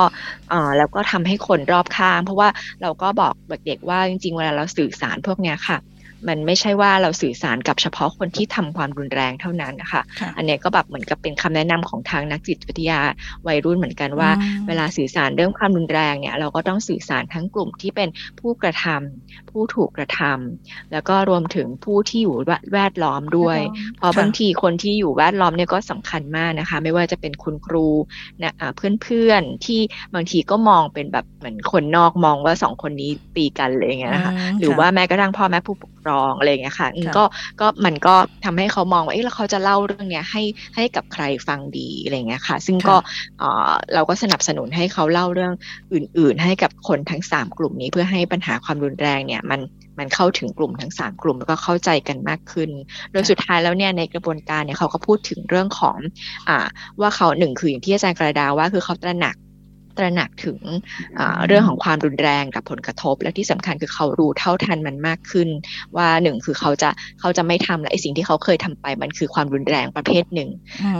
[0.78, 2.48] แล้วก็ทำให้คนรอบข้าง เพราะว่า
[2.82, 3.34] เราก็บอก
[3.66, 5.78] เด็กว่าจริงๆเวลาเราสื่อสารพวกนี้ค่ะ
[6.28, 10.02] มันไม่ใช่ว่าเราสื่อสารกับเฉพาะคนที่ทำความรุนแรงเท่านั้นนะคะ
[10.36, 13.00] อันนี้ก็แบบเหมือนกับเป็นคำแนะนำของทางนักจิตวิทยา
[13.46, 14.30] วัยรุ่นเหมือนกันว่า
[14.66, 18.08] เวลาสื่อสารเรื่องความรุนแรงเนี่ยเราก็ต้องสื่อสารทั้งกลุ่มที่เป็น
[18.40, 22.36] ผู้กระทำผู้ถูกกระทำแล้วก็รวมถึงผู้ที่อยู่
[22.72, 23.58] แวดล้อมด้วย
[23.96, 27.86] เพราะบางทีคนที่อยู่แวดล้อมเนี่ยก็สำคัญมากนะคะ ไม่ว่าจะเป็นคุณครู
[28.42, 28.52] นะ
[29.02, 29.80] เพื่อนๆที่
[30.14, 37.24] บางทีก็มองเป็นแบบเหมือนคนนอกมองว่าสองคนนี้ตีกันเลยอย่างเงี้ยนะคะหรือว่าแม้กระทั่งพ่อแม่ผู้ปกรองอะไรเงี้ยค่ะก็
[37.60, 40.42] ก็มันก็ทำให้เขามองว่าเอ๊ะแล้วเขาจะเล่าเรื่องเนี้ยให้
[40.76, 42.96] ให้กับใครฟังดีอะไรเงี้ยค่ะ ซึ่งก็
[43.94, 45.52] เราก็สนับสนุนให้เขาเล่าเรื่อง
[45.94, 49.60] อื่น ๆ ให้กับคนทั้งสามกลุ่มนี้เพื่อให้ปัญหาความรุนแรงเนี่ยมัน
[49.98, 52.70] มันเข้าถึงกลุ่มทั้งสามกลุ่มแล้วก็เข้าใจกันมากขึ้น
[53.12, 55.96] โดยสุดท้ายแล้วเนี่ยในกระบวนการเนี่ยเขาก็พูดถึงเรื่องของ
[56.48, 56.58] อ่า
[57.00, 59.36] ว่าเขาหนึ่งคืออย่างที่อาจารย์กระดาว่าคือเขาตระหนัก
[59.98, 60.58] ตระหนักถึง
[61.46, 65.48] เรื่องของความรุนแรงกับผลกระทบ และที่สำคัญคือเขารู้เท่าทันมันมากขึ้น
[65.96, 70.50] ว่าหนึ่งคือเขาจะเขาจะไม่ทำและไอสิ่งที่เขาเคยทำไปมันคือความรุนแรงประเภทหนึ่ง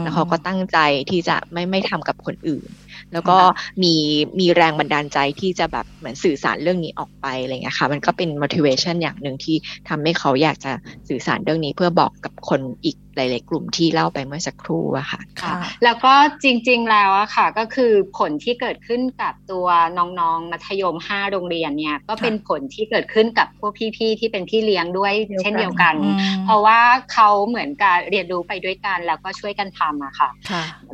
[0.01, 0.77] แล้วเขาก็ตั้งใจ
[1.09, 2.67] ที่จะไม่ไม่ทำกับคนอื่น
[3.13, 3.37] แล้วก็
[3.83, 3.95] มี
[4.39, 9.55] มีแรงบันดาลใจที่จะแบบเหมือนสื่อสารเรื่องนี้ออกไปอะไรเงี้ยค่ะมันก็เป็น motivation อย่างหนึ่งที่
[9.89, 10.71] ทำให้เขาอยากจะ
[11.09, 25.95] สื่อสารเรื่องนี้เพื่อบอกกับคนอีก หลาย ๆ กลุ่มที่เล่าไปเมื่อสักครู่อะค่ะค่ะ แล้วก็จริง ๆ แล้วอะค่ะ ก็คือผลที่เกิดขึ้นกับตัวน้องๆ มัธยม 5 โรงเรียนเนี่ย ก็เป็นผลที่เกิดขึ้นกับพวกพี่ ๆ ที่เป็นพี่เลี้ยงด้วยเช่นเดียวกัน
[26.45, 26.79] เพราะว่า
[27.13, 30.29] เขาเหมือนกับเรียนรู้ไปด้วยกันแล้วก็ช่วยกันทำอะค่ะ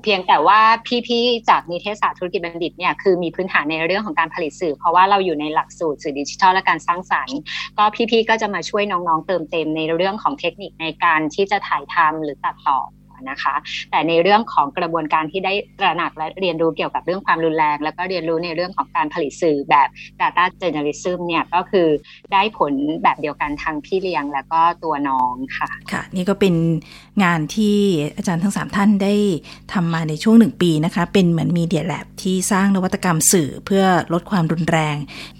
[0.04, 0.60] เพียงแต่ว่า
[1.08, 7.38] พี่ๆ จากนิเทศศาสตร์ธุรกิจบัณฑิตเนี่ยคือมีพื้นฐานในเรื่องของการผลิตสื่อ เพราะว่าเราอยู่ในหลักสูตรสื่อดิจิทัลและการสร้างสรรค์
[7.78, 12.80] ก็พี่ๆ ก็จะมาช่วยน้องๆ เติมเต็มในเรื่องของเทคนิคในการที่จะถ่ายทำหรือตัดต่อ
[13.30, 13.56] นะคะ
[13.92, 19.88] แต่ในเรื่องของกระบวนการที่ได้ตระหนักและเรียนรู้เกี่ยวกับเรื่องความรุนแรง แล้วก็เรียนรู้ในเรื่องของการผลิตสื่อแบบ
[20.20, 21.88] Data Journalism เนี่ยก็คือ
[22.34, 26.56] ได้ผลแบบเดียวกันทางพี่เลี้ยงแล้วก็ตัวน้องค่ะ ค่ะ นี่ก็เป็น
[27.24, 27.78] งานที่
[28.16, 29.16] อาจารย์ทั้ง 3 ท่านได้
[29.74, 33.84] ทำมาในช่วงหนึ่งปีนะคะ เป็นเหมือนมีเดียแลบที่สร้างนวัตกรรมสื่อเพื่อ
[34.14, 34.96] ลดความรุนแรง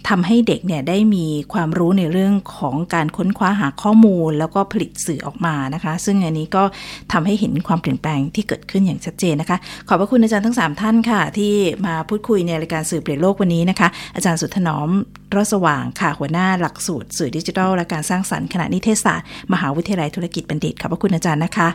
[0.10, 6.64] ทำให้เด็กเนี่ยได้มีความรู้ในเรื่องของการค้นคว้าหาข้อมูล แล้วก็ผลิตสื่อออกมานะคะ ซึ่งอันนี้ก็
[7.12, 9.58] ทำให้เห็นความความเปลี่ยนแปลงที่เกิดขึ้นอย่างชัดเจนนะคะ
[9.88, 11.54] ขอบพระคุณอาจารย์ทั้ง 3 ท่านค่ะ ที่
[11.86, 14.90] มาพูดคุยในรายการสื่อเปลี่ยนโลกวันนี้นะคะ อาจารย์สุดถนอม
[15.36, 21.68] รอดสว่างค่ะ หัวหน้าหลักสูตร สื่อดิจิทัลและการสร้างสรรค์คณะนิเทศศาสตร์ มหาวิทยาลัยธุรกิจบัณฑิตขอบพระคุณอาจารย์นะคะ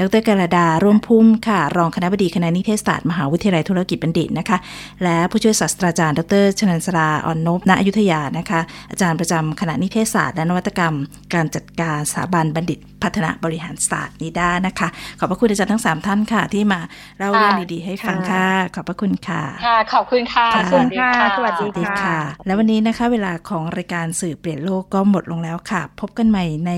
[0.00, 4.58] ดรกระดาร่วมพุ่มค่ะ รองคณะบดีคณะนิเทศศาสตร์มหาวิทยาลัยธุรกิจบัณฑิตนะคะ
[5.02, 10.94] และผู้ช่วยศาสตราจารย์ ดรชนันสราอ่อนนบณอยุธยานะคะ อาจารย์ประจำคณะนิเทศศาสตร์และนวัตกรรม
[11.34, 14.88] การจัดการสถาบันบัณฑิต พัฒนาบริหารศาสตร์นิด้านะคะ
[15.18, 16.80] ขอบพระคุณอาจารย์ทั้ง 3 ท่านค่ะ ที่มา
[17.18, 26.72] เล่าเรื่องดี ๆ ให้ฟังค่ะ ขอบพระคุณค่ะ ค่ะ ขอบคุณค่ะขอบคุณค่ะ สวัสดีค่ะ แล้ววันนี้นะคะ เวลาของรายการสื่อเปลี่ยนโลกก็หมดลงแล้วค่ะ พบกันใหม่ใน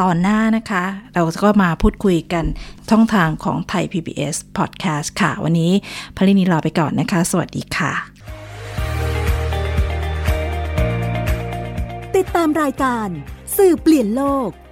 [0.00, 2.44] ตอนหน้านะคะ เราก็มาพูดคุยกัน
[2.90, 5.72] ช่องทางของไทย PBS Podcast ค่ะ วันนี้
[6.16, 7.92] พลินีลาไปก่อนนะคะ สวัสดีค่ะ
[12.16, 13.08] ติดตามรายการ
[13.56, 14.50] สื่อเปลี่ยนโลก